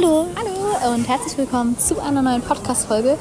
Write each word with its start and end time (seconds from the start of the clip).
Hallo. 0.00 0.28
Hallo 0.36 0.94
und 0.94 1.08
herzlich 1.08 1.36
willkommen 1.36 1.76
zu 1.76 2.00
einer 2.00 2.22
neuen 2.22 2.40
Podcast-Folge 2.40 3.18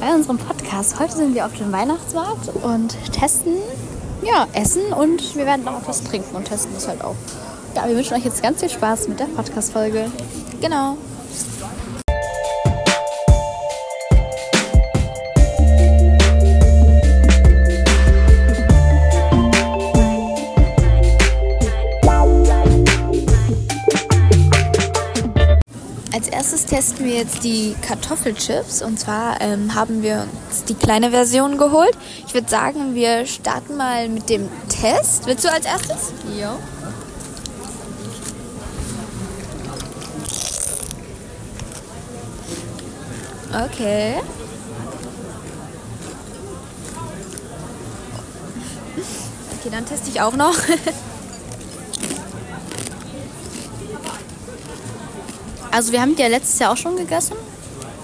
bei 0.00 0.12
unserem 0.12 0.36
Podcast. 0.36 0.98
Heute 0.98 1.14
sind 1.14 1.32
wir 1.32 1.46
auf 1.46 1.54
dem 1.54 1.70
Weihnachtsmarkt 1.70 2.48
und 2.48 2.96
testen, 3.12 3.54
ja, 4.24 4.48
essen 4.52 4.92
und 4.92 5.36
wir 5.36 5.46
werden 5.46 5.68
auch 5.68 5.86
was 5.86 6.02
trinken 6.02 6.34
und 6.34 6.46
testen 6.46 6.74
das 6.74 6.88
halt 6.88 7.04
auch. 7.04 7.14
Ja, 7.76 7.86
wir 7.86 7.94
wünschen 7.94 8.14
euch 8.14 8.24
jetzt 8.24 8.42
ganz 8.42 8.58
viel 8.58 8.70
Spaß 8.70 9.06
mit 9.06 9.20
der 9.20 9.26
Podcast-Folge. 9.26 10.10
Genau. 10.60 10.96
Testen 26.82 27.06
wir 27.06 27.14
jetzt 27.14 27.44
die 27.44 27.76
Kartoffelchips 27.80 28.82
und 28.82 28.98
zwar 28.98 29.40
ähm, 29.40 29.76
haben 29.76 30.02
wir 30.02 30.26
uns 30.48 30.64
die 30.64 30.74
kleine 30.74 31.12
Version 31.12 31.56
geholt. 31.56 31.96
Ich 32.26 32.34
würde 32.34 32.48
sagen, 32.48 32.96
wir 32.96 33.24
starten 33.26 33.76
mal 33.76 34.08
mit 34.08 34.28
dem 34.28 34.48
Test. 34.68 35.26
Willst 35.26 35.44
du 35.44 35.52
als 35.52 35.64
erstes? 35.64 36.12
Ja. 36.36 36.58
Okay. 43.64 44.16
Okay, 49.60 49.70
dann 49.70 49.86
teste 49.86 50.10
ich 50.10 50.20
auch 50.20 50.34
noch. 50.34 50.56
Also 55.72 55.90
wir 55.90 56.02
haben 56.02 56.14
die 56.14 56.22
ja 56.22 56.28
letztes 56.28 56.58
Jahr 56.58 56.72
auch 56.72 56.76
schon 56.76 56.96
gegessen 56.96 57.34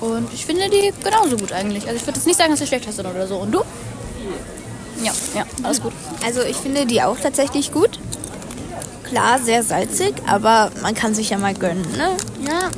und 0.00 0.32
ich 0.32 0.46
finde 0.46 0.70
die 0.70 0.92
genauso 1.04 1.36
gut 1.36 1.52
eigentlich. 1.52 1.84
Also 1.84 1.96
ich 1.96 2.06
würde 2.06 2.18
jetzt 2.18 2.26
nicht 2.26 2.38
sagen, 2.38 2.50
dass 2.50 2.60
sie 2.60 2.66
schlechter 2.66 2.90
sind 2.92 3.06
oder 3.06 3.26
so. 3.26 3.36
Und 3.36 3.52
du? 3.52 3.60
Ja, 5.04 5.12
ja, 5.34 5.44
alles 5.62 5.82
gut. 5.82 5.92
Also 6.24 6.42
ich 6.42 6.56
finde 6.56 6.86
die 6.86 7.02
auch 7.02 7.18
tatsächlich 7.20 7.70
gut. 7.70 8.00
Klar, 9.04 9.38
sehr 9.38 9.62
salzig, 9.62 10.14
aber 10.26 10.70
man 10.82 10.94
kann 10.94 11.14
sich 11.14 11.30
ja 11.30 11.38
mal 11.38 11.54
gönnen, 11.54 11.86
ne? 11.96 12.16
Ja. 12.46 12.70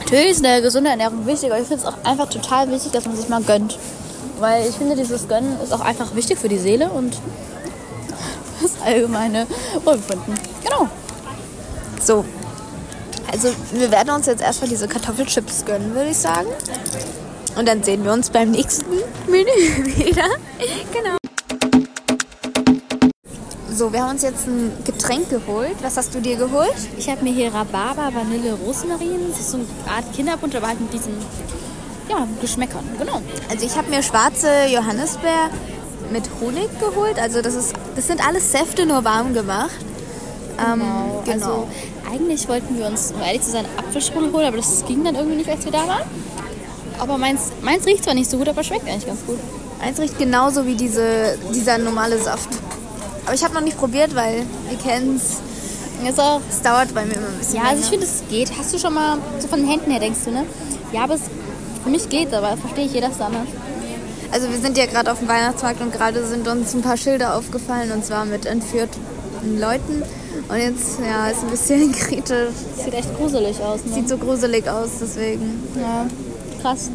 Natürlich 0.00 0.30
ist 0.30 0.44
eine 0.44 0.60
gesunde 0.60 0.90
Ernährung 0.90 1.26
wichtig, 1.26 1.50
aber 1.50 1.60
ich 1.60 1.68
finde 1.68 1.84
es 1.84 1.88
auch 1.88 2.04
einfach 2.04 2.28
total 2.28 2.70
wichtig, 2.70 2.92
dass 2.92 3.04
man 3.04 3.16
sich 3.16 3.28
mal 3.28 3.42
gönnt. 3.42 3.78
Weil 4.40 4.68
ich 4.68 4.76
finde, 4.76 4.96
dieses 4.96 5.28
Gönnen 5.28 5.60
ist 5.60 5.72
auch 5.72 5.80
einfach 5.80 6.14
wichtig 6.14 6.38
für 6.38 6.48
die 6.48 6.58
Seele 6.58 6.88
und 6.90 7.16
das 8.62 8.72
allgemeine 8.84 9.46
Wohlbefinden. 9.84 10.34
Genau. 10.64 10.88
So. 12.00 12.24
Also 13.30 13.54
wir 13.72 13.90
werden 13.90 14.10
uns 14.10 14.26
jetzt 14.26 14.42
erstmal 14.42 14.70
diese 14.70 14.88
Kartoffelchips 14.88 15.64
gönnen, 15.64 15.94
würde 15.94 16.10
ich 16.10 16.16
sagen. 16.16 16.48
Und 17.56 17.68
dann 17.68 17.82
sehen 17.82 18.04
wir 18.04 18.12
uns 18.12 18.30
beim 18.30 18.50
nächsten 18.50 18.86
Menü 19.28 19.46
wieder. 19.96 20.28
Genau. 20.92 21.16
So, 23.70 23.92
wir 23.92 24.02
haben 24.02 24.10
uns 24.10 24.22
jetzt 24.22 24.46
ein 24.46 24.72
Getränk 24.84 25.30
geholt. 25.30 25.76
Was 25.82 25.96
hast 25.96 26.14
du 26.14 26.20
dir 26.20 26.36
geholt? 26.36 26.74
Ich 26.96 27.08
habe 27.08 27.22
mir 27.22 27.32
hier 27.32 27.54
Rhabarber, 27.54 28.10
Vanille, 28.12 28.54
Rosmarin. 28.54 29.28
Das 29.30 29.40
ist 29.40 29.50
so 29.50 29.58
eine 29.58 29.66
Art 29.94 30.12
Kinderbunt, 30.14 30.56
aber 30.56 30.68
halt 30.68 30.80
mit 30.80 30.92
diesen 30.92 31.12
ja, 32.08 32.26
Geschmäckern. 32.40 32.84
Genau. 32.98 33.22
Also 33.50 33.66
ich 33.66 33.76
habe 33.76 33.90
mir 33.90 34.02
schwarze 34.02 34.48
Johannisbeer 34.68 35.50
mit 36.10 36.24
Honig 36.40 36.68
geholt. 36.80 37.20
Also 37.20 37.42
das 37.42 37.54
ist, 37.54 37.74
das 37.94 38.06
sind 38.06 38.26
alles 38.26 38.50
Säfte 38.50 38.86
nur 38.86 39.04
warm 39.04 39.34
gemacht. 39.34 39.70
Ähm, 40.58 40.82
Genau. 41.24 41.46
Also 41.46 41.68
eigentlich 42.10 42.48
wollten 42.48 42.78
wir 42.78 42.86
uns, 42.86 43.12
um 43.12 43.20
ehrlich 43.22 43.42
zu 43.42 43.50
sein, 43.50 43.64
Apfelstrudel 43.76 44.32
holen, 44.32 44.46
aber 44.46 44.56
das 44.56 44.84
ging 44.86 45.04
dann 45.04 45.14
irgendwie 45.14 45.36
nicht, 45.36 45.50
als 45.50 45.64
wir 45.64 45.72
da 45.72 45.86
waren. 45.86 46.02
Aber 46.98 47.18
meins, 47.18 47.52
meins 47.62 47.86
riecht 47.86 48.04
zwar 48.04 48.14
nicht 48.14 48.28
so 48.30 48.38
gut, 48.38 48.48
aber 48.48 48.64
schmeckt 48.64 48.88
eigentlich 48.88 49.06
ganz 49.06 49.20
gut. 49.26 49.38
Eins 49.80 50.00
riecht 50.00 50.18
genauso 50.18 50.66
wie 50.66 50.74
diese, 50.74 51.38
dieser 51.54 51.78
normale 51.78 52.18
Saft. 52.18 52.48
Aber 53.24 53.34
ich 53.34 53.44
habe 53.44 53.54
noch 53.54 53.60
nicht 53.60 53.78
probiert, 53.78 54.14
weil 54.16 54.44
wir 54.68 54.78
kennen 54.78 55.16
es. 55.16 55.38
Es 56.08 56.62
dauert 56.62 56.94
bei 56.94 57.04
mir 57.04 57.14
immer 57.14 57.26
ein 57.26 57.38
bisschen. 57.38 57.56
ja, 57.56 57.62
also 57.62 57.82
ich 57.82 57.90
länger. 57.90 58.04
finde, 58.04 58.06
es 58.06 58.22
geht. 58.30 58.58
Hast 58.58 58.72
du 58.72 58.78
schon 58.78 58.94
mal, 58.94 59.18
so 59.38 59.48
von 59.48 59.60
den 59.60 59.68
Händen 59.68 59.90
her 59.90 60.00
denkst 60.00 60.20
du, 60.24 60.30
ne? 60.30 60.44
Ja, 60.92 61.04
aber 61.04 61.14
es, 61.14 61.22
für 61.82 61.90
mich 61.90 62.08
geht's, 62.08 62.32
aber 62.32 62.56
verstehe 62.56 62.86
ich 62.86 62.94
jeder 62.94 63.08
anders. 63.08 63.48
Also 64.30 64.50
wir 64.50 64.58
sind 64.58 64.76
ja 64.78 64.86
gerade 64.86 65.10
auf 65.10 65.18
dem 65.18 65.28
Weihnachtsmarkt 65.28 65.80
und 65.80 65.92
gerade 65.92 66.24
sind 66.26 66.46
uns 66.48 66.74
ein 66.74 66.82
paar 66.82 66.96
Schilder 66.96 67.34
aufgefallen 67.34 67.90
und 67.92 68.04
zwar 68.04 68.24
mit 68.24 68.46
entführten 68.46 69.00
Leuten. 69.58 70.02
Und 70.48 70.56
jetzt, 70.58 70.98
ja, 71.00 71.28
ist 71.28 71.42
ein 71.42 71.50
bisschen 71.50 71.92
kritisch. 72.06 72.54
Sieht 72.84 72.94
echt 72.94 73.16
gruselig 73.16 73.60
aus, 73.60 73.84
ne? 73.84 73.92
Sieht 73.94 74.08
so 74.08 74.16
gruselig 74.18 74.68
aus, 74.68 74.88
deswegen. 75.00 75.62
ja, 75.80 76.06
krass. 76.62 76.90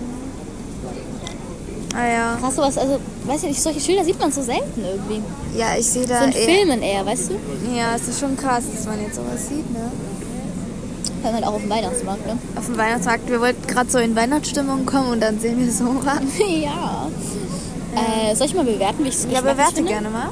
Ah 1.95 2.07
ja. 2.07 2.37
Krass, 2.41 2.55
sowas, 2.55 2.77
also, 2.77 2.97
weiß 3.25 3.43
ich 3.43 3.49
nicht, 3.49 3.61
solche 3.61 3.79
Schilder 3.79 4.03
sieht 4.03 4.19
man 4.19 4.31
so 4.31 4.41
selten 4.41 4.83
irgendwie. 4.83 5.21
Ja, 5.55 5.75
ich 5.77 5.85
sehe 5.85 6.07
da 6.07 6.19
So 6.19 6.25
in 6.25 6.31
eher- 6.31 6.49
Filmen 6.49 6.81
eher, 6.81 7.05
weißt 7.05 7.29
du? 7.29 7.33
Ja, 7.75 7.95
es 7.95 8.07
ist 8.07 8.19
schon 8.19 8.35
krass, 8.35 8.63
dass 8.75 8.85
man 8.85 8.99
jetzt 9.01 9.15
sowas 9.15 9.47
sieht, 9.49 9.71
ne? 9.71 9.91
Dann 11.21 11.33
halt 11.35 11.45
auch 11.45 11.53
auf 11.53 11.61
dem 11.61 11.69
Weihnachtsmarkt, 11.69 12.25
ne? 12.25 12.37
Auf 12.55 12.65
dem 12.65 12.77
Weihnachtsmarkt, 12.77 13.29
wir 13.29 13.39
wollten 13.39 13.67
gerade 13.67 13.89
so 13.91 13.99
in 13.99 14.15
Weihnachtsstimmung 14.15 14.85
kommen 14.87 15.11
und 15.11 15.19
dann 15.21 15.39
sehen 15.39 15.59
wir 15.63 15.71
sowas. 15.71 16.19
ja. 16.61 17.07
Äh, 17.95 18.35
soll 18.35 18.47
ich 18.47 18.55
mal 18.55 18.65
bewerten, 18.65 19.03
wie 19.03 19.09
ich 19.09 19.15
es 19.15 19.27
Ja, 19.31 19.41
bewerte 19.41 19.83
gerne 19.83 20.09
mal. 20.09 20.29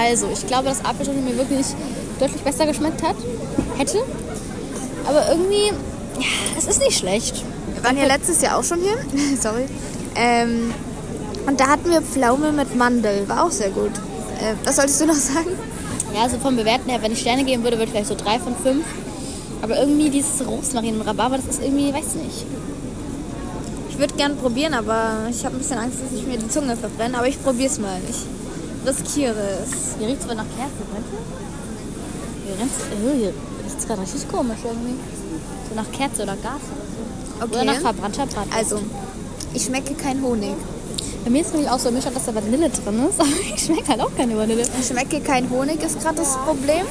Also, 0.00 0.28
ich 0.32 0.46
glaube, 0.46 0.66
dass 0.66 0.84
Apfelstrudel 0.84 1.22
mir 1.24 1.36
wirklich 1.36 1.66
deutlich 2.20 2.42
besser 2.42 2.66
geschmeckt 2.66 3.02
hat. 3.02 3.16
Hätte. 3.76 3.98
Aber 5.06 5.28
irgendwie, 5.30 5.68
ja, 6.18 6.26
es 6.58 6.66
ist 6.66 6.80
nicht 6.80 6.98
schlecht. 6.98 7.42
Wir 7.74 7.84
waren 7.84 7.96
ja 7.96 8.06
letztes 8.06 8.42
Jahr 8.42 8.58
auch 8.58 8.64
schon 8.64 8.80
hier. 8.80 8.96
Sorry. 9.40 9.64
Ähm, 10.14 10.72
und 11.46 11.58
da 11.58 11.68
hatten 11.68 11.90
wir 11.90 12.02
Pflaume 12.02 12.52
mit 12.52 12.76
Mandel. 12.76 13.28
War 13.28 13.44
auch 13.44 13.50
sehr 13.50 13.70
gut. 13.70 13.92
Äh, 14.40 14.54
was 14.64 14.76
solltest 14.76 15.00
du 15.00 15.06
noch 15.06 15.14
sagen? 15.34 15.50
Ja, 16.14 16.22
also 16.22 16.38
vom 16.38 16.56
Bewerten 16.56 16.90
her, 16.90 17.00
wenn 17.02 17.12
ich 17.12 17.20
Sterne 17.20 17.44
geben 17.44 17.62
würde, 17.62 17.76
würde 17.76 17.84
ich 17.84 17.90
vielleicht 17.90 18.08
so 18.08 18.16
drei 18.16 18.38
von 18.38 18.54
fünf. 18.56 18.84
Aber 19.62 19.78
irgendwie 19.78 20.10
dieses 20.10 20.46
Rosmarin 20.46 21.00
und 21.00 21.06
Rhabarber, 21.06 21.36
das 21.36 21.46
ist 21.46 21.62
irgendwie, 21.62 21.92
weiß 21.92 22.14
nicht. 22.16 22.46
Ich 23.90 23.98
würde 23.98 24.14
gern 24.14 24.36
probieren, 24.36 24.72
aber 24.74 25.28
ich 25.30 25.44
habe 25.44 25.56
ein 25.56 25.58
bisschen 25.58 25.78
Angst, 25.78 25.98
dass 26.02 26.18
ich 26.18 26.26
mir 26.26 26.38
die 26.38 26.48
Zunge 26.48 26.76
verbrenne. 26.76 27.18
Aber 27.18 27.28
ich 27.28 27.42
probiere 27.42 27.70
es 27.70 27.78
mal. 27.78 27.98
Ich 28.08 28.88
riskiere 28.88 29.58
es. 29.62 29.96
Hier 29.98 30.08
riecht 30.08 30.22
es 30.22 30.28
wohl 30.28 30.34
nach 30.34 30.46
Kerze, 30.56 30.72
meinst 30.92 31.08
du? 31.12 31.49
Hier 32.56 33.28
riecht 33.28 33.34
riecht's 33.64 33.86
gerade 33.86 34.02
richtig 34.02 34.28
komisch 34.28 34.58
irgendwie. 34.64 34.96
So 35.68 35.74
nach 35.74 35.90
Kerze 35.92 36.22
oder 36.22 36.36
Gas 36.36 36.60
oder 36.72 36.84
so. 36.86 37.44
Okay. 37.44 37.54
Oder 37.54 37.64
nach 37.64 37.80
verbrannter 37.80 38.26
Bratwurst. 38.26 38.56
Also, 38.56 38.80
ich 39.54 39.64
schmecke 39.64 39.94
kein 39.94 40.22
Honig. 40.22 40.56
Bei 41.24 41.30
mir 41.30 41.42
ist 41.42 41.52
nämlich 41.52 41.70
auch 41.70 41.78
so, 41.78 41.90
stand, 41.90 42.16
dass 42.16 42.24
da 42.24 42.34
Vanille 42.34 42.70
drin 42.70 43.06
ist, 43.08 43.20
aber 43.20 43.28
ich 43.54 43.62
schmecke 43.62 43.88
halt 43.88 44.00
auch 44.00 44.14
keine 44.16 44.36
Vanille. 44.36 44.62
Ich 44.80 44.86
schmecke 44.86 45.20
kein 45.20 45.50
Honig, 45.50 45.82
ist 45.82 46.00
gerade 46.00 46.16
das 46.16 46.36
Problem. 46.38 46.86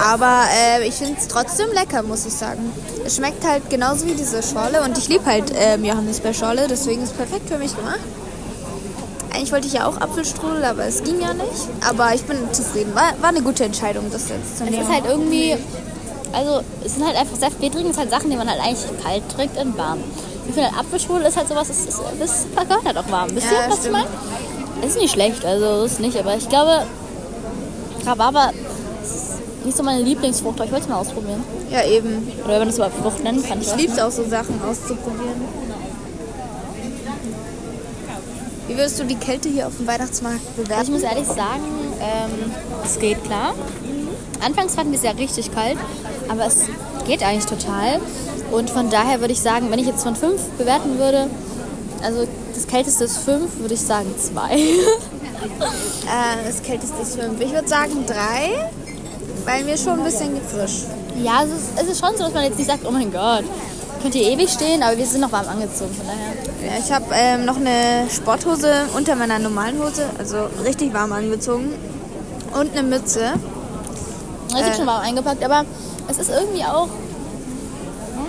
Aber 0.00 0.44
äh, 0.54 0.86
ich 0.86 0.94
finde 0.94 1.16
es 1.18 1.26
trotzdem 1.28 1.68
lecker, 1.72 2.02
muss 2.02 2.26
ich 2.26 2.32
sagen. 2.32 2.72
Es 3.04 3.16
schmeckt 3.16 3.44
halt 3.44 3.68
genauso 3.68 4.06
wie 4.06 4.14
diese 4.14 4.42
Schorle. 4.42 4.82
Und 4.82 4.96
ich 4.98 5.08
liebe 5.08 5.26
halt 5.26 5.52
ähm, 5.54 5.84
Johannisbeerschorle, 5.84 6.68
deswegen 6.68 7.02
ist 7.02 7.10
es 7.10 7.16
perfekt 7.16 7.48
für 7.48 7.58
mich 7.58 7.76
gemacht. 7.76 8.00
Eigentlich 9.32 9.52
wollte 9.52 9.66
ich 9.68 9.72
ja 9.74 9.86
auch 9.86 10.00
Apfelstrudel, 10.00 10.64
aber 10.64 10.84
es 10.86 11.02
ging 11.04 11.20
ja 11.20 11.32
nicht. 11.32 11.68
Aber 11.88 12.14
ich 12.14 12.22
bin 12.24 12.36
zufrieden. 12.52 12.94
War, 12.94 13.12
war 13.20 13.28
eine 13.30 13.42
gute 13.42 13.64
Entscheidung, 13.64 14.06
das 14.10 14.28
jetzt 14.28 14.58
zu 14.58 14.64
Es 14.64 14.70
nehmen. 14.70 14.82
ist 14.82 14.92
halt 14.92 15.04
irgendwie, 15.06 15.56
also 16.32 16.60
es 16.84 16.94
sind 16.94 17.06
halt 17.06 17.16
einfach 17.16 17.36
sehr 17.36 17.50
wir 17.58 17.70
trinken 17.70 17.90
es 17.90 17.98
halt 17.98 18.10
Sachen, 18.10 18.30
die 18.30 18.36
man 18.36 18.48
halt 18.50 18.60
eigentlich 18.60 18.84
kalt 19.02 19.22
trinkt 19.34 19.56
in 19.56 19.76
warm. 19.78 19.98
Ich 20.48 20.54
finde 20.54 20.70
halt 20.70 20.80
Apfelschule 20.80 21.28
ist 21.28 21.36
halt 21.36 21.48
sowas, 21.48 21.68
das, 21.68 21.78
ist, 21.86 22.00
das 22.18 22.46
vergehört 22.52 22.84
halt 22.84 22.96
auch 22.98 23.10
warm. 23.10 23.28
Wisst 23.34 23.46
Ja, 23.46 23.52
ihr, 23.64 23.68
was 23.68 23.74
ich 23.74 23.80
stimmt. 23.80 23.92
meine? 23.92 24.86
Ist 24.86 24.96
nicht 24.98 25.12
schlecht, 25.12 25.44
also 25.44 25.84
ist 25.84 26.00
nicht, 26.00 26.18
aber 26.18 26.34
ich 26.36 26.48
glaube, 26.48 26.86
Rhabarber 28.06 28.50
ist 29.02 29.64
nicht 29.64 29.76
so 29.76 29.82
meine 29.82 30.02
Lieblingsfrucht, 30.02 30.56
aber 30.56 30.64
ich 30.64 30.72
wollte 30.72 30.84
es 30.84 30.90
mal 30.90 30.96
ausprobieren. 30.98 31.44
ja, 31.70 31.84
eben. 31.84 32.32
Oder 32.44 32.52
wenn 32.54 32.58
man 32.60 32.68
das 32.68 32.76
überhaupt 32.76 32.96
Frucht 33.00 33.22
nennen 33.22 33.44
kann. 33.46 33.60
Ich 33.60 33.68
weiß 33.70 33.76
liebe 33.76 33.92
es 33.92 33.98
auch, 34.00 34.10
so 34.10 34.24
Sachen 34.28 34.60
auszuprobieren. 34.68 35.60
Wie 38.68 38.69
würdest 38.80 38.98
du 38.98 39.04
die 39.04 39.16
Kälte 39.16 39.50
hier 39.50 39.66
auf 39.66 39.76
dem 39.76 39.86
Weihnachtsmarkt 39.86 40.40
Ich 40.56 40.64
bewerten? 40.64 40.92
muss 40.92 41.02
ehrlich 41.02 41.26
sagen, 41.26 41.62
ähm, 42.00 42.50
es 42.82 42.98
geht 42.98 43.22
klar. 43.24 43.54
Anfangs 44.42 44.74
fanden 44.74 44.92
wir 44.92 44.98
es 44.98 45.04
ja 45.04 45.10
richtig 45.10 45.52
kalt, 45.52 45.76
aber 46.30 46.46
es 46.46 46.62
geht 47.06 47.22
eigentlich 47.22 47.44
total. 47.44 48.00
Und 48.50 48.70
von 48.70 48.88
daher 48.88 49.20
würde 49.20 49.34
ich 49.34 49.40
sagen, 49.40 49.70
wenn 49.70 49.78
ich 49.78 49.86
jetzt 49.86 50.02
von 50.02 50.16
fünf 50.16 50.40
bewerten 50.56 50.98
würde, 50.98 51.28
also 52.02 52.26
das 52.54 52.66
kälteste 52.66 53.04
ist 53.04 53.18
fünf, 53.18 53.58
würde 53.58 53.74
ich 53.74 53.80
sagen 53.80 54.14
zwei. 54.18 54.58
Äh, 55.40 56.46
das 56.46 56.62
kälteste 56.62 57.00
ist 57.00 57.18
fünf. 57.18 57.40
Ich 57.40 57.50
würde 57.50 57.66
sagen 57.66 58.04
drei, 58.06 58.70
weil 59.46 59.64
mir 59.64 59.78
schon 59.78 59.98
ein 60.00 60.04
bisschen 60.04 60.38
frisch. 60.42 60.82
ja, 61.22 61.44
es 61.44 61.48
ist, 61.50 61.80
es 61.80 61.88
ist 61.92 62.00
schon 62.04 62.14
so, 62.14 62.24
dass 62.24 62.34
man 62.34 62.44
jetzt 62.44 62.58
nicht 62.58 62.68
sagt, 62.68 62.84
oh 62.84 62.90
mein 62.90 63.10
Gott, 63.10 63.44
könnt 64.02 64.14
ihr 64.14 64.22
ewig 64.30 64.48
stehen, 64.50 64.82
aber 64.82 64.96
wir 64.96 65.06
sind 65.06 65.20
noch 65.20 65.32
warm 65.32 65.48
angezogen, 65.48 65.94
von 65.94 66.06
daher. 66.06 66.72
Ja, 66.72 66.78
ich 66.84 66.92
habe 66.92 67.06
ähm, 67.12 67.44
noch 67.44 67.56
eine 67.56 68.08
Sporthose 68.10 68.72
unter 68.96 69.14
meiner 69.16 69.38
normalen 69.38 69.78
Hose, 69.82 70.04
also 70.18 70.36
richtig 70.64 70.92
warm 70.94 71.12
angezogen. 71.12 71.72
Und 72.58 72.72
eine 72.72 72.82
Mütze. 72.82 73.32
Ist 74.48 74.54
Äh. 74.56 74.74
schon 74.74 74.86
warm 74.86 75.02
eingepackt, 75.02 75.44
aber 75.44 75.64
es 76.08 76.18
ist 76.18 76.30
irgendwie 76.30 76.64
auch 76.64 76.88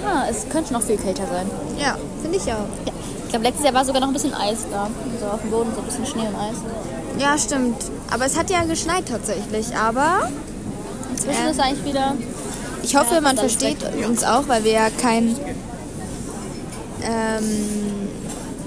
Ja, 0.04 0.26
es 0.30 0.48
könnte 0.50 0.74
noch 0.74 0.82
viel 0.82 0.98
kälter 0.98 1.24
sein. 1.32 1.50
Ja, 1.80 1.96
finde 2.22 2.38
ich 2.38 2.44
auch. 2.44 2.68
Ja. 2.86 2.94
Ich 3.26 3.30
glaube, 3.30 3.46
letztes 3.46 3.64
Jahr 3.66 3.74
war 3.74 3.86
sogar 3.86 4.02
noch 4.02 4.08
ein 4.10 4.14
bisschen 4.14 4.34
Eis 4.34 4.60
da. 4.72 4.90
So 5.20 5.26
auf 5.28 5.42
dem 5.42 5.52
Boden, 5.52 5.72
so 5.74 5.80
ein 5.82 5.86
bisschen 5.86 6.06
Schnee 6.06 6.28
und 6.28 6.36
Eis. 6.36 6.58
Ja, 7.18 7.38
stimmt. 7.38 7.78
Aber 8.12 8.26
es 8.26 8.38
hat 8.38 8.50
ja 8.50 8.64
geschneit 8.64 9.06
tatsächlich. 9.08 9.76
Aber 9.76 10.28
Inzwischen 11.12 11.44
Ja. 11.46 11.50
ist 11.52 11.60
eigentlich 11.60 11.86
wieder. 11.86 12.14
Ich 12.84 12.96
hoffe, 12.96 13.16
Ja, 13.16 13.22
man 13.22 13.38
versteht 13.38 13.78
uns 14.08 14.24
auch, 14.24 14.48
weil 14.48 14.64
wir 14.64 14.72
ja 14.72 14.90
kein... 14.90 15.36
Ähm, 17.04 18.08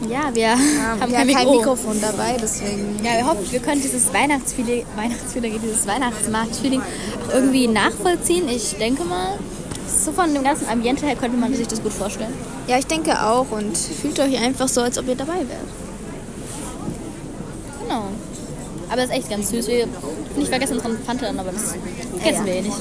Ja, 0.09 0.35
wir 0.35 0.51
haben 0.51 1.01
haben 1.01 1.13
ja 1.13 1.19
kein, 1.19 1.29
kein 1.29 1.47
Mikro. 1.47 1.57
Mikrofon 1.57 2.01
dabei, 2.01 2.37
deswegen... 2.41 2.99
Ja, 3.03 3.13
wir 3.17 3.27
hoffen, 3.27 3.51
wir 3.51 3.61
können 3.61 3.81
dieses 3.81 4.13
Weihnachtsfeeling, 4.13 4.85
Weihnachtsfeeling, 4.97 5.61
dieses 5.63 5.87
Weihnachtsmarktfeeling 5.87 6.81
auch 6.81 7.35
irgendwie 7.35 7.67
nachvollziehen. 7.69 8.49
Ich 8.49 8.75
denke 8.77 9.05
mal, 9.05 9.39
so 9.87 10.13
von 10.13 10.33
dem 10.35 10.43
ganzen 10.43 10.69
Ambiente 10.69 11.07
her 11.07 11.17
könnte 11.17 11.37
man 11.37 11.55
sich 11.55 11.67
das 11.69 11.83
gut 11.83 11.93
vorstellen. 11.93 12.33
Ja, 12.67 12.79
ich 12.79 12.87
denke 12.87 13.13
auch. 13.23 13.51
Und 13.51 13.77
fühlt 13.77 14.19
euch 14.21 14.39
einfach 14.41 14.69
so, 14.69 14.81
als 14.83 14.99
ob 14.99 15.09
ihr 15.09 15.15
dabei 15.15 15.39
wärt. 15.39 15.69
Genau. 17.83 18.05
Aber 18.89 18.97
das 18.97 19.07
ist 19.07 19.13
echt 19.17 19.31
ganz 19.31 19.51
süß. 19.51 19.67
Wir 19.67 19.87
nicht 20.37 20.49
vergessen 20.49 20.75
unseren 20.77 20.99
Fanta, 21.05 21.29
aber 21.29 21.51
das 21.53 21.75
vergessen 22.21 22.25
Ja, 22.25 22.31
ja. 22.31 22.45
wir 22.47 22.55
eh 22.55 22.63
nicht. 22.63 22.77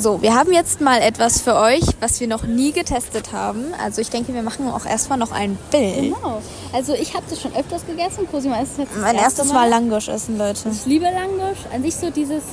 So, 0.00 0.22
wir 0.22 0.34
haben 0.34 0.52
jetzt 0.52 0.80
mal 0.80 1.00
etwas 1.00 1.40
für 1.40 1.56
euch, 1.56 1.82
was 2.00 2.20
wir 2.20 2.28
noch 2.28 2.44
nie 2.44 2.70
getestet 2.70 3.32
haben. 3.32 3.74
Also 3.82 4.00
ich 4.00 4.10
denke, 4.10 4.32
wir 4.32 4.42
machen 4.42 4.70
auch 4.70 4.86
erstmal 4.86 5.18
noch 5.18 5.32
ein 5.32 5.58
Bild. 5.72 6.14
Genau. 6.14 6.40
Also 6.72 6.94
ich 6.94 7.14
habe 7.14 7.24
das 7.28 7.40
schon 7.40 7.52
öfters 7.54 7.84
gegessen. 7.84 8.28
Cosima 8.30 8.60
ist 8.60 8.78
jetzt 8.78 8.92
das 8.94 9.00
Mein 9.02 9.16
erste 9.16 9.40
erstes 9.40 9.52
Mal 9.52 9.68
Langosch 9.68 10.08
essen, 10.08 10.38
Leute. 10.38 10.68
Ich 10.70 10.86
liebe 10.86 11.06
Langosch. 11.06 11.58
An 11.74 11.82
sich 11.82 11.96
so 11.96 12.10
dieses... 12.10 12.44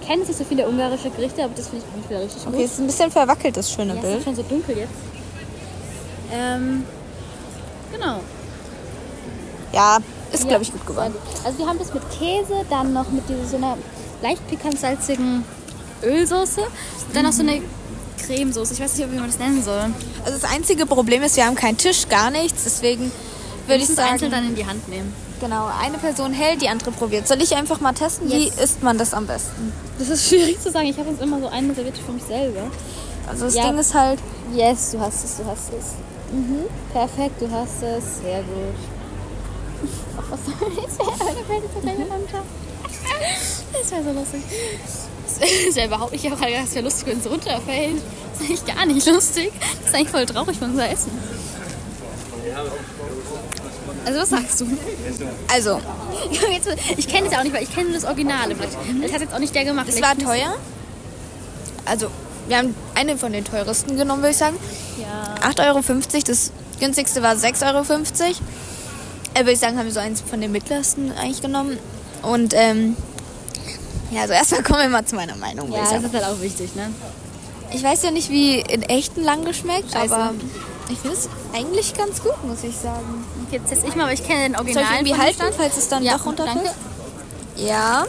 Ich 0.00 0.06
kenne 0.08 0.22
nicht 0.22 0.38
so 0.38 0.44
viele 0.44 0.66
ungarische 0.68 1.10
Gerichte, 1.10 1.42
aber 1.44 1.52
das 1.54 1.68
finde 1.68 1.84
ich 2.02 2.08
wieder 2.10 2.20
richtig 2.22 2.42
Okay, 2.46 2.56
gut. 2.56 2.64
es 2.64 2.72
ist 2.72 2.78
ein 2.78 2.86
bisschen 2.86 3.10
verwackelt, 3.10 3.56
das 3.56 3.70
schöne 3.72 3.94
Ja, 3.94 3.98
es 3.98 4.04
ist 4.04 4.10
Bild. 4.12 4.24
schon 4.24 4.36
so 4.36 4.42
dunkel 4.44 4.78
jetzt. 4.78 4.92
Ähm, 6.32 6.84
genau. 7.92 8.20
Ja, 9.72 9.98
ist, 10.32 10.44
Ja, 10.44 10.48
glaube 10.48 10.62
ich, 10.62 10.72
gut 10.72 10.86
geworden. 10.86 11.14
Also 11.44 11.58
wir 11.58 11.66
haben 11.66 11.78
das 11.78 11.92
mit 11.92 12.04
Käse, 12.10 12.54
dann 12.70 12.92
noch 12.92 13.10
mit 13.10 13.28
dieser 13.28 13.44
so 13.46 13.56
einer 13.56 13.76
leicht 14.22 14.46
pikant 14.48 14.78
Ölsoße, 16.02 16.60
dann 17.14 17.24
noch 17.24 17.32
so 17.32 17.42
eine 17.42 17.60
Cremesoße. 18.24 18.74
Ich 18.74 18.80
weiß 18.80 18.96
nicht, 18.96 19.10
wie 19.12 19.16
man 19.16 19.26
das 19.28 19.38
nennen 19.38 19.62
soll. 19.62 19.90
Also 20.24 20.38
das 20.40 20.44
einzige 20.50 20.86
Problem 20.86 21.22
ist, 21.22 21.36
wir 21.36 21.46
haben 21.46 21.54
keinen 21.54 21.76
Tisch, 21.78 22.08
gar 22.08 22.30
nichts. 22.30 22.64
Deswegen 22.64 23.10
würde 23.66 23.82
ich 23.82 23.88
es 23.90 23.98
einzeln 23.98 24.30
sagen, 24.30 24.42
dann 24.42 24.46
in 24.46 24.54
die 24.54 24.66
Hand 24.66 24.88
nehmen. 24.88 25.12
genau, 25.40 25.68
eine 25.82 25.98
Person 25.98 26.32
hält, 26.32 26.62
die 26.62 26.68
andere 26.68 26.90
probiert. 26.92 27.26
Soll 27.28 27.42
ich 27.42 27.54
einfach 27.54 27.80
mal 27.80 27.92
testen? 27.92 28.28
Wie 28.30 28.44
Yes. 28.46 28.56
isst 28.58 28.82
man 28.82 28.96
das 28.98 29.12
am 29.14 29.26
besten? 29.26 29.72
Das 29.98 30.08
ist 30.08 30.26
schwierig 30.28 30.60
zu 30.60 30.70
sagen. 30.70 30.86
Ich 30.86 30.96
habe 30.98 31.08
uns 31.10 31.20
immer 31.20 31.38
so 31.40 31.48
eine 31.48 31.74
serviert 31.74 31.98
für 31.98 32.12
mich 32.12 32.24
selber. 32.24 32.70
Also 33.28 33.46
das 33.46 33.54
Ja. 33.54 33.68
Ding 33.68 33.78
ist 33.78 33.92
halt, 33.94 34.18
Yes, 34.54 34.92
du 34.92 35.00
hast 35.00 35.24
es, 35.24 35.36
du 35.36 35.44
hast 35.44 35.70
es. 35.72 35.94
Mhm. 36.32 36.64
Perfekt, 36.92 37.40
du 37.40 37.50
hast 37.50 37.82
es. 37.82 38.18
Sehr 38.22 38.38
gut. 38.42 38.74
Ach, 40.18 40.24
was 40.30 40.40
soll 40.46 40.72
das? 40.76 41.84
Meine 41.84 42.06
Das 43.72 43.90
wäre 43.90 44.04
so 44.04 44.12
lustig. 44.12 44.42
Das 45.66 45.76
wäre 45.76 45.86
überhaupt 45.86 46.12
nicht, 46.12 46.24
ich 46.24 46.30
habe 46.30 46.40
gerade 46.40 46.52
gedacht, 46.52 46.68
es 46.68 46.74
wäre 46.74 46.84
lustig, 46.84 47.06
wenn 47.06 47.18
es 47.18 47.30
runterfällt. 47.30 48.02
Das 48.32 48.40
ist 48.40 48.48
eigentlich 48.48 48.76
gar 48.76 48.86
nicht 48.86 49.06
lustig. 49.06 49.52
Das 49.60 49.88
ist 49.88 49.94
eigentlich 49.94 50.10
voll 50.10 50.26
traurig 50.26 50.58
für 50.58 50.64
unser 50.64 50.88
Essen. 50.90 51.10
Also 54.04 54.20
was 54.20 54.30
sagst 54.30 54.60
du? 54.60 54.66
also, 55.52 55.80
Jetzt, 56.52 56.68
ich 56.96 57.08
kenne 57.08 57.26
es 57.26 57.32
ja 57.32 57.40
auch 57.40 57.44
nicht, 57.44 57.54
weil 57.54 57.62
ich 57.62 57.74
kenne 57.74 57.92
das 57.92 58.04
Originale. 58.04 58.54
Vielleicht. 58.54 58.76
Das 59.02 59.12
hat 59.12 59.20
jetzt 59.20 59.34
auch 59.34 59.38
nicht 59.38 59.54
der 59.54 59.64
gemacht. 59.64 59.88
es 59.88 60.00
war 60.00 60.16
teuer. 60.16 60.56
Also, 61.84 62.08
wir 62.48 62.58
haben 62.58 62.74
eine 62.94 63.16
von 63.16 63.32
den 63.32 63.44
teuersten 63.44 63.96
genommen, 63.96 64.22
würde 64.22 64.32
ich 64.32 64.36
sagen. 64.36 64.56
Ja. 65.00 65.48
8,50 65.48 65.68
Euro. 65.68 66.20
Das 66.26 66.52
günstigste 66.80 67.22
war 67.22 67.34
6,50 67.34 67.74
Euro. 67.74 67.82
Äh, 69.34 69.40
würde 69.40 69.52
ich 69.52 69.58
sagen, 69.58 69.78
haben 69.78 69.86
wir 69.86 69.92
so 69.92 70.00
eins 70.00 70.20
von 70.20 70.40
den 70.40 70.52
mittlersten 70.52 71.12
eigentlich 71.12 71.42
genommen. 71.42 71.78
Und 72.22 72.54
ähm, 72.54 72.96
ja, 74.10 74.22
also 74.22 74.34
erstmal 74.34 74.62
kommen 74.64 74.80
wir 74.80 74.88
mal 74.88 75.04
zu 75.04 75.14
meiner 75.16 75.36
Meinung. 75.36 75.70
Ja, 75.72 75.80
das 75.80 76.02
ist 76.02 76.12
halt 76.12 76.24
auch 76.24 76.40
wichtig, 76.40 76.74
ne? 76.74 76.90
ich 77.72 77.82
weiß 77.82 78.02
ja 78.04 78.10
nicht, 78.10 78.30
wie 78.30 78.60
in 78.60 78.82
echten 78.82 79.22
lang 79.22 79.44
geschmeckt, 79.44 79.92
Scheiße. 79.92 80.14
aber 80.14 80.34
ich 80.88 80.98
finde 80.98 81.16
es 81.16 81.28
eigentlich 81.54 81.94
ganz 81.94 82.22
gut, 82.22 82.42
muss 82.44 82.62
ich 82.62 82.76
sagen. 82.76 83.24
Okay, 83.46 83.60
jetzt 83.68 83.84
ich 83.84 83.94
mal, 83.96 84.04
aber 84.04 84.12
ich 84.12 84.26
kenne 84.26 84.44
den 84.44 84.54
Soll 84.54 84.66
ich 84.68 84.76
Original. 84.76 84.94
irgendwie 85.00 85.16
halten, 85.16 85.42
falls 85.56 85.76
es 85.76 85.88
dann 85.88 86.04
Ja, 86.04 86.16
doch 86.16 86.26
runterfällt? 86.26 86.72
Ja. 87.56 88.06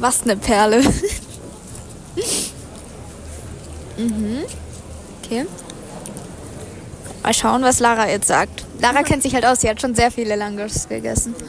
Was 0.00 0.22
eine 0.22 0.36
Perle. 0.36 0.80
mhm. 3.96 4.44
Okay. 5.24 5.46
Mal 7.24 7.34
schauen, 7.34 7.62
was 7.62 7.80
Lara 7.80 8.08
jetzt 8.08 8.28
sagt. 8.28 8.64
Lara 8.80 9.02
kennt 9.02 9.22
sich 9.22 9.34
halt 9.34 9.44
aus, 9.44 9.60
sie 9.60 9.68
hat 9.68 9.80
schon 9.80 9.94
sehr 9.94 10.10
viele 10.10 10.36
Langosch 10.36 10.88
gegessen. 10.88 11.34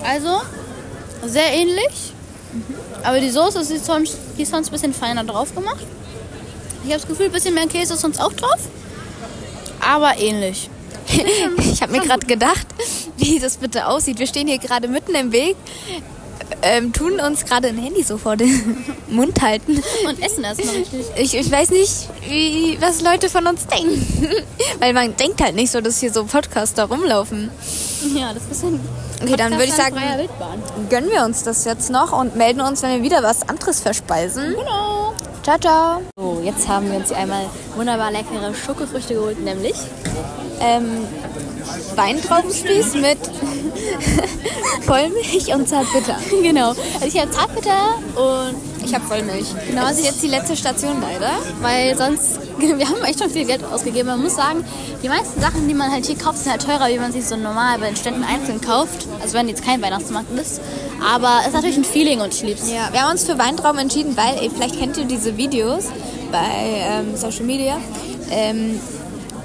Also, 0.00 0.40
sehr 1.26 1.52
ähnlich. 1.52 2.14
Aber 3.02 3.20
die 3.20 3.30
Soße 3.30 3.60
ist 3.60 3.84
sonst, 3.84 4.16
die 4.38 4.42
ist 4.42 4.50
sonst 4.50 4.68
ein 4.68 4.72
bisschen 4.72 4.94
feiner 4.94 5.24
drauf 5.24 5.54
gemacht. 5.54 5.84
Ich 6.84 6.90
habe 6.90 7.00
das 7.00 7.06
Gefühl, 7.06 7.26
ein 7.26 7.32
bisschen 7.32 7.54
mehr 7.54 7.66
Käse 7.66 7.94
ist 7.94 8.00
sonst 8.00 8.20
auch 8.20 8.32
drauf. 8.32 8.58
Aber 9.80 10.18
ähnlich. 10.18 10.70
Ich 11.58 11.82
habe 11.82 11.92
mir 11.92 12.00
gerade 12.00 12.26
gedacht, 12.26 12.66
wie 13.16 13.38
das 13.38 13.56
bitte 13.56 13.86
aussieht. 13.86 14.18
Wir 14.18 14.26
stehen 14.26 14.48
hier 14.48 14.58
gerade 14.58 14.88
mitten 14.88 15.14
im 15.14 15.32
Weg, 15.32 15.56
ähm, 16.62 16.92
tun 16.92 17.20
uns 17.20 17.44
gerade 17.44 17.68
ein 17.68 17.78
Handy 17.78 18.02
so 18.02 18.18
vor 18.18 18.36
den 18.36 18.84
Mund 19.08 19.40
halten. 19.40 19.82
Und 20.06 20.22
essen 20.22 20.44
erstmal 20.44 20.74
richtig. 20.74 21.06
Ich, 21.16 21.34
ich 21.34 21.50
weiß 21.50 21.70
nicht, 21.70 22.08
wie, 22.28 22.78
was 22.80 23.02
Leute 23.02 23.28
von 23.28 23.46
uns 23.46 23.66
denken. 23.66 24.04
Weil 24.78 24.92
man 24.92 25.16
denkt 25.16 25.42
halt 25.42 25.54
nicht 25.54 25.70
so, 25.70 25.80
dass 25.80 26.00
hier 26.00 26.12
so 26.12 26.24
Podcaster 26.24 26.84
rumlaufen. 26.84 27.50
Ja, 28.14 28.32
das 28.32 28.44
ist 28.50 28.64
ein. 28.64 28.80
Okay, 29.20 29.36
dann 29.36 29.52
würde 29.52 29.64
ich 29.64 29.74
sagen, 29.74 29.96
gönnen 30.88 31.10
wir 31.10 31.24
uns 31.24 31.42
das 31.42 31.64
jetzt 31.64 31.90
noch 31.90 32.12
und 32.12 32.36
melden 32.36 32.60
uns, 32.60 32.82
wenn 32.82 32.90
wir 32.92 33.02
wieder 33.02 33.22
was 33.22 33.48
anderes 33.48 33.80
verspeisen. 33.80 34.54
Genau. 34.56 35.12
Ciao, 35.42 35.58
ciao. 35.58 36.02
So, 36.16 36.40
jetzt 36.44 36.68
haben 36.68 36.90
wir 36.90 36.98
uns 36.98 37.08
hier 37.08 37.16
einmal 37.16 37.46
wunderbar 37.74 38.12
leckere 38.12 38.54
Schokofrüchte 38.54 39.14
geholt, 39.14 39.40
nämlich 39.42 39.74
Ähm, 40.60 41.06
Weintraubenspieß 41.94 42.94
mit 42.94 43.18
Vollmilch 44.82 45.54
und 45.54 45.68
Zartbitter. 45.68 46.16
genau. 46.42 46.68
Also 46.68 47.06
ich 47.06 47.18
habe 47.20 47.30
Zartbitter 47.30 47.98
und 48.16 48.54
Ich 48.84 48.94
habe 48.94 49.04
Vollmilch. 49.04 49.46
Genau, 49.68 49.80
das 49.82 49.90
also 49.90 50.00
ist 50.00 50.06
jetzt 50.06 50.22
die 50.22 50.28
letzte 50.28 50.56
Station 50.56 51.00
leider. 51.00 51.32
weil 51.60 51.96
sonst 51.96 52.40
wir 52.58 52.88
haben 52.88 53.02
echt 53.04 53.20
schon 53.20 53.30
viel 53.30 53.44
Geld 53.44 53.64
ausgegeben. 53.64 54.08
Man 54.08 54.22
muss 54.22 54.36
sagen, 54.36 54.64
die 55.02 55.08
meisten 55.08 55.40
Sachen, 55.40 55.68
die 55.68 55.74
man 55.74 55.90
halt 55.90 56.06
hier 56.06 56.16
kauft, 56.16 56.38
sind 56.38 56.52
halt 56.52 56.64
teurer, 56.64 56.88
wie 56.88 56.98
man 56.98 57.12
sich 57.12 57.24
so 57.26 57.36
normal 57.36 57.78
bei 57.78 57.86
den 57.86 57.96
Ständen 57.96 58.24
einzeln 58.24 58.60
kauft. 58.60 59.06
Also 59.22 59.34
wenn 59.34 59.48
jetzt 59.48 59.64
kein 59.64 59.82
Weihnachtsmarkt 59.82 60.36
ist. 60.38 60.60
Aber 61.04 61.38
es 61.42 61.48
ist 61.48 61.54
natürlich 61.54 61.76
ein 61.76 61.84
Feeling 61.84 62.20
und 62.20 62.34
ich 62.34 62.42
lieb's. 62.42 62.70
Ja, 62.70 62.88
wir 62.92 63.02
haben 63.02 63.12
uns 63.12 63.24
für 63.24 63.38
Weintrauben 63.38 63.78
entschieden, 63.80 64.16
weil, 64.16 64.38
ey, 64.42 64.50
vielleicht 64.52 64.78
kennt 64.78 64.96
ihr 64.96 65.04
diese 65.04 65.36
Videos 65.36 65.84
bei 66.32 66.38
ähm, 66.64 67.16
Social 67.16 67.44
Media, 67.44 67.78
ähm, 68.30 68.80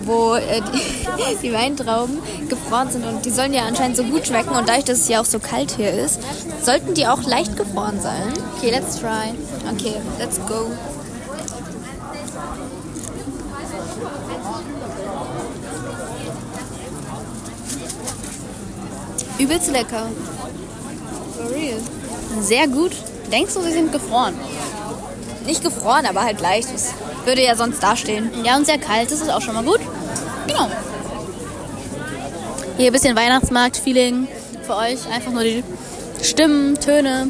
wo 0.06 0.36
äh, 0.36 0.62
die, 0.62 1.38
die 1.48 1.54
Weintrauben 1.54 2.20
gefroren 2.50 2.92
sind 2.92 3.06
und 3.06 3.26
die 3.26 3.30
sollen 3.30 3.54
ja 3.54 3.64
anscheinend 3.64 3.98
so 3.98 4.04
gut 4.04 4.28
schmecken 4.28 4.56
und 4.56 4.68
dadurch, 4.68 4.86
dass 4.86 5.00
es 5.00 5.08
ja 5.08 5.22
auch 5.22 5.26
so 5.26 5.40
kalt 5.40 5.72
hier 5.72 5.92
ist, 5.92 6.20
sollten 6.64 6.94
die 6.94 7.08
auch 7.08 7.24
leicht 7.24 7.58
gefroren 7.58 8.00
sein. 8.02 8.34
Okay, 8.58 8.72
let's 8.72 9.00
try. 9.00 9.34
Okay, 9.72 9.96
let's 10.20 10.40
go. 10.48 10.72
Übelst 19.40 19.72
lecker. 19.72 20.08
For 21.36 21.50
real. 21.50 21.80
Sehr 22.42 22.68
gut. 22.68 22.92
Denkst 23.32 23.54
du, 23.56 23.62
sie 23.62 23.72
sind 23.72 23.92
gefroren? 23.92 24.36
Nicht 25.46 25.64
gefroren, 25.64 26.06
aber 26.06 26.24
halt 26.24 26.40
leicht 26.40 26.70
würde 27.26 27.44
ja 27.44 27.56
sonst 27.56 27.82
dastehen. 27.82 28.32
Ja, 28.44 28.58
und 28.58 28.66
sehr 28.66 28.78
kalt 28.78 29.12
das 29.12 29.22
ist 29.22 29.30
auch 29.30 29.42
schon 29.42 29.56
mal 29.56 29.64
gut. 29.64 29.80
Genau. 30.48 30.70
Hier 32.78 32.88
ein 32.88 32.94
bisschen 32.94 33.16
Weihnachtsmarkt-Feeling 33.16 34.28
für 34.64 34.76
euch. 34.76 35.08
Einfach 35.14 35.32
nur 35.32 35.44
die 35.44 35.64
Stimmen, 36.22 36.80
Töne. 36.80 37.30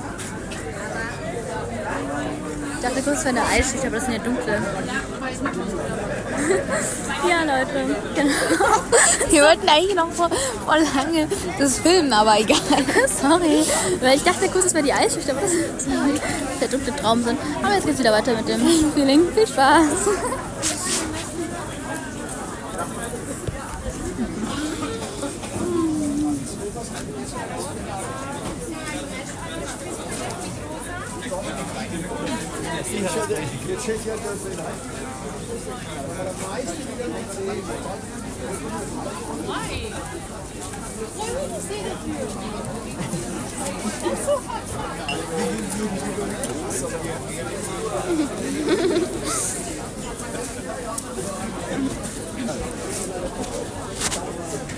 dachte 3.01 3.03
kurz, 3.03 3.19
es 3.19 3.25
wäre 3.25 3.37
eine 3.37 3.45
Eisschicht, 3.47 3.85
aber 3.85 3.95
das 3.95 4.05
sind 4.05 4.13
ja 4.13 4.19
dunkle. 4.19 4.53
ja, 7.29 7.43
Leute. 7.43 7.95
Genau. 8.15 8.33
Wir 9.29 9.43
wollten 9.43 9.69
eigentlich 9.69 9.95
noch 9.95 10.11
vor, 10.11 10.29
vor 10.65 10.77
lange 10.77 11.27
das 11.59 11.77
filmen, 11.79 12.13
aber 12.13 12.39
egal. 12.39 12.57
Sorry. 13.07 13.65
Weil 14.01 14.17
ich 14.17 14.23
dachte 14.23 14.47
kurz, 14.49 14.65
es 14.65 14.73
wäre 14.73 14.83
die 14.83 14.93
Eisschicht, 14.93 15.29
aber 15.29 15.41
das 15.41 15.51
ist 15.51 15.87
der 16.61 16.67
dunkle 16.67 16.95
Traum 16.95 17.23
sind. 17.23 17.37
Aber 17.63 17.73
jetzt 17.73 17.85
geht's 17.85 17.99
wieder 17.99 18.11
weiter 18.11 18.35
mit 18.35 18.47
dem 18.47 18.61
Feeling. 18.93 19.31
Viel 19.33 19.47
Spaß. 19.47 19.85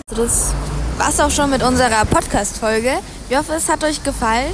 Das 0.07 0.53
war's 0.97 1.19
auch 1.19 1.29
schon 1.29 1.49
mit 1.49 1.61
unserer 1.63 2.05
Podcast-Folge. 2.05 2.99
Ich 3.29 3.37
hoffe, 3.37 3.53
es 3.53 3.67
hat 3.67 3.83
euch 3.83 4.01
gefallen. 4.03 4.53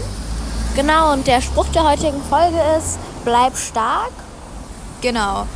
Genau, 0.75 1.13
und 1.13 1.27
der 1.27 1.41
Spruch 1.41 1.67
der 1.67 1.83
heutigen 1.83 2.21
Folge 2.23 2.57
ist, 2.77 2.97
bleib 3.23 3.57
stark. 3.57 4.11
Genau. 5.01 5.47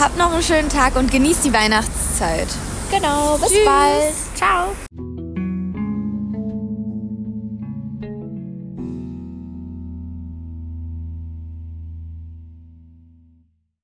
Habt 0.00 0.16
noch 0.16 0.32
einen 0.32 0.42
schönen 0.42 0.68
Tag 0.68 0.96
und 0.96 1.10
genießt 1.10 1.44
die 1.44 1.52
Weihnachtszeit. 1.52 2.48
Genau, 2.90 3.38
bis 3.38 3.50
Tschüss. 3.50 3.64
bald. 3.64 4.14
Ciao. 4.34 5.11